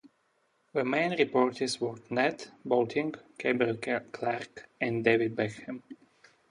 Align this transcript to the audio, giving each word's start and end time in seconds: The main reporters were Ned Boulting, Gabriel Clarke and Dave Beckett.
The 0.73 0.83
main 0.83 1.11
reporters 1.11 1.79
were 1.79 1.99
Ned 2.09 2.47
Boulting, 2.65 3.13
Gabriel 3.37 3.77
Clarke 4.11 4.67
and 4.81 5.03
Dave 5.03 5.35
Beckett. 5.35 5.83